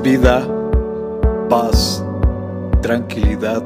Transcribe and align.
vida, 0.00 0.48
paz, 1.48 2.04
tranquilidad. 2.82 3.62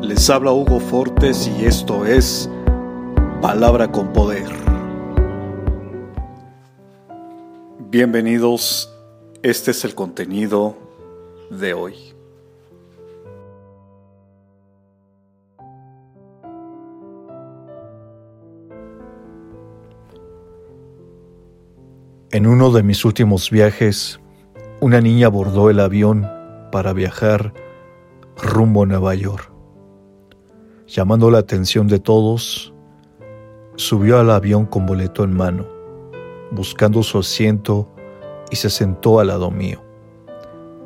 Les 0.00 0.28
habla 0.30 0.52
Hugo 0.52 0.80
Fortes 0.80 1.50
y 1.58 1.64
esto 1.64 2.06
es 2.06 2.48
Palabra 3.40 3.90
con 3.90 4.12
Poder. 4.12 4.48
Bienvenidos, 7.90 8.92
este 9.42 9.70
es 9.70 9.84
el 9.84 9.94
contenido 9.94 10.76
de 11.50 11.74
hoy. 11.74 11.94
En 22.30 22.46
uno 22.46 22.70
de 22.70 22.82
mis 22.82 23.04
últimos 23.04 23.50
viajes, 23.50 24.20
una 24.80 25.00
niña 25.00 25.26
abordó 25.26 25.70
el 25.70 25.80
avión 25.80 26.28
para 26.70 26.92
viajar 26.92 27.52
rumbo 28.40 28.84
a 28.84 28.86
Nueva 28.86 29.14
York. 29.16 29.50
Llamando 30.86 31.30
la 31.30 31.38
atención 31.38 31.88
de 31.88 31.98
todos, 31.98 32.72
subió 33.74 34.20
al 34.20 34.30
avión 34.30 34.66
con 34.66 34.86
boleto 34.86 35.24
en 35.24 35.34
mano, 35.34 35.66
buscando 36.52 37.02
su 37.02 37.18
asiento 37.18 37.92
y 38.50 38.56
se 38.56 38.70
sentó 38.70 39.18
al 39.18 39.28
lado 39.28 39.50
mío. 39.50 39.82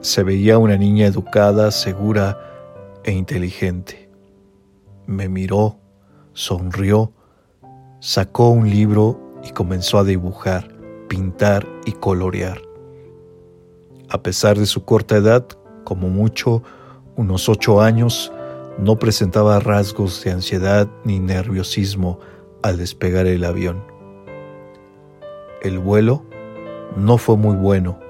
Se 0.00 0.22
veía 0.22 0.56
una 0.56 0.78
niña 0.78 1.06
educada, 1.06 1.70
segura 1.70 2.38
e 3.04 3.12
inteligente. 3.12 4.10
Me 5.06 5.28
miró, 5.28 5.76
sonrió, 6.32 7.12
sacó 8.00 8.48
un 8.48 8.70
libro 8.70 9.20
y 9.44 9.50
comenzó 9.50 9.98
a 9.98 10.04
dibujar, 10.04 10.68
pintar 11.08 11.66
y 11.84 11.92
colorear. 11.92 12.71
A 14.12 14.22
pesar 14.22 14.58
de 14.58 14.66
su 14.66 14.84
corta 14.84 15.16
edad, 15.16 15.46
como 15.84 16.10
mucho 16.10 16.62
unos 17.16 17.48
ocho 17.48 17.80
años, 17.80 18.30
no 18.78 18.98
presentaba 18.98 19.58
rasgos 19.58 20.22
de 20.22 20.32
ansiedad 20.32 20.86
ni 21.02 21.18
nerviosismo 21.18 22.20
al 22.62 22.76
despegar 22.76 23.26
el 23.26 23.42
avión. 23.42 23.82
El 25.62 25.78
vuelo 25.78 26.26
no 26.94 27.16
fue 27.16 27.38
muy 27.38 27.56
bueno. 27.56 28.00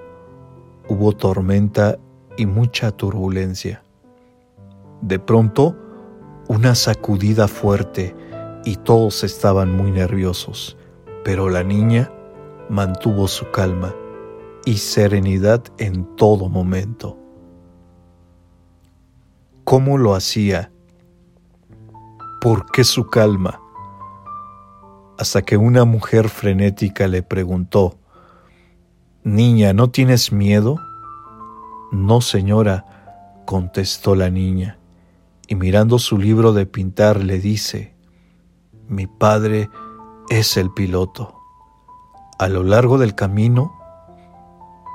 Hubo 0.89 1.13
tormenta 1.13 2.01
y 2.37 2.47
mucha 2.47 2.91
turbulencia. 2.91 3.85
De 5.03 5.21
pronto, 5.21 5.77
una 6.49 6.75
sacudida 6.75 7.47
fuerte 7.47 8.17
y 8.65 8.75
todos 8.75 9.23
estaban 9.23 9.71
muy 9.71 9.93
nerviosos, 9.93 10.77
pero 11.23 11.49
la 11.49 11.63
niña 11.63 12.11
mantuvo 12.69 13.29
su 13.29 13.53
calma 13.53 13.95
y 14.65 14.79
serenidad 14.79 15.65
en 15.79 16.17
todo 16.17 16.49
momento. 16.49 17.19
¿Cómo 19.65 19.99
lo 19.99 20.15
hacía? 20.15 20.73
¿Por 22.41 22.71
qué 22.71 22.85
su 22.85 23.09
calma? 23.09 23.61
Hasta 25.19 25.43
que 25.43 25.57
una 25.57 25.85
mujer 25.85 26.29
frenética 26.29 27.07
le 27.07 27.23
preguntó, 27.23 27.99
Niña, 29.25 29.73
¿no 29.73 29.91
tienes 29.91 30.33
miedo? 30.33 30.77
No, 31.93 32.21
señora, 32.21 33.43
contestó 33.47 34.17
la 34.17 34.31
niña, 34.31 34.79
y 35.47 35.55
mirando 35.55 35.99
su 35.99 36.19
libro 36.19 36.53
de 36.53 36.67
pintar 36.67 37.23
le 37.23 37.39
dice, 37.39 37.95
Mi 38.89 39.07
padre 39.07 39.71
es 40.29 40.57
el 40.57 40.73
piloto. 40.73 41.35
A 42.39 42.49
lo 42.49 42.65
largo 42.65 42.99
del 42.99 43.15
camino 43.15 43.82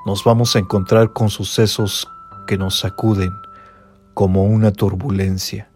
nos 0.07 0.23
vamos 0.23 0.55
a 0.55 0.59
encontrar 0.59 1.11
con 1.11 1.29
sucesos 1.29 2.07
que 2.47 2.57
nos 2.57 2.79
sacuden 2.79 3.33
como 4.13 4.45
una 4.45 4.71
turbulencia. 4.71 5.69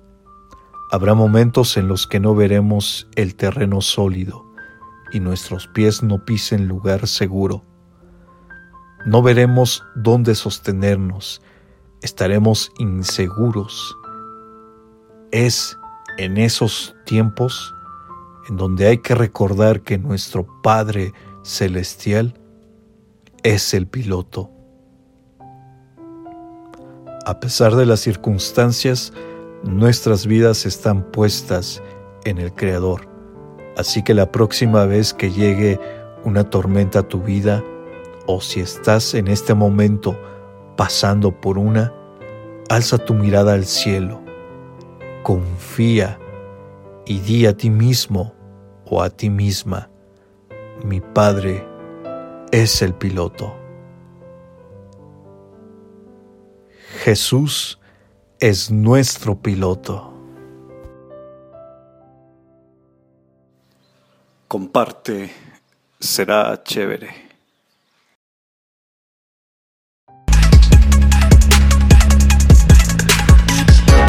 Habrá 0.89 1.15
momentos 1.15 1.75
en 1.75 1.89
los 1.89 2.07
que 2.07 2.21
no 2.21 2.33
veremos 2.33 3.09
el 3.15 3.35
terreno 3.35 3.81
sólido 3.81 4.45
y 5.11 5.19
nuestros 5.19 5.67
pies 5.67 6.01
no 6.01 6.23
pisen 6.23 6.69
lugar 6.69 7.07
seguro. 7.07 7.65
No 9.05 9.21
veremos 9.21 9.83
dónde 9.95 10.33
sostenernos, 10.33 11.41
estaremos 12.01 12.71
inseguros. 12.77 13.97
Es 15.31 15.77
en 16.17 16.37
esos 16.37 16.95
tiempos 17.05 17.75
en 18.47 18.55
donde 18.55 18.87
hay 18.87 18.99
que 18.99 19.13
recordar 19.13 19.81
que 19.81 19.97
nuestro 19.97 20.47
Padre 20.63 21.11
Celestial 21.43 22.41
es 23.44 23.74
el 23.74 23.88
piloto. 23.88 24.52
A 27.25 27.40
pesar 27.40 27.75
de 27.75 27.85
las 27.85 28.00
circunstancias, 28.00 29.13
nuestras 29.63 30.25
vidas 30.25 30.66
están 30.66 31.03
puestas 31.12 31.81
en 32.25 32.38
el 32.38 32.53
Creador. 32.53 33.07
Así 33.78 34.03
que 34.03 34.13
la 34.13 34.31
próxima 34.31 34.85
vez 34.85 35.13
que 35.13 35.31
llegue 35.31 35.79
una 36.24 36.50
tormenta 36.50 37.00
a 37.00 37.07
tu 37.07 37.22
vida, 37.22 37.63
o 38.28 38.41
si 38.41 38.59
estás 38.59 39.13
en 39.13 39.28
este 39.28 39.53
momento 39.53 40.19
pasando 40.78 41.31
por 41.31 41.58
una, 41.58 41.94
alza 42.69 42.97
tu 42.97 43.13
mirada 43.13 43.53
al 43.53 43.66
cielo, 43.66 44.22
confía 45.23 46.19
y 47.06 47.19
di 47.19 47.46
a 47.46 47.56
ti 47.56 47.69
mismo 47.69 48.34
o 48.85 49.02
a 49.02 49.09
ti 49.09 49.29
misma, 49.29 49.90
mi 50.84 51.02
Padre 51.02 51.70
es 52.51 52.81
el 52.81 52.94
piloto. 52.94 53.56
Jesús 57.03 57.79
es 58.39 58.69
nuestro 58.69 59.41
piloto. 59.41 60.13
Comparte, 64.47 65.31
será 66.00 66.61
chévere. 66.61 67.30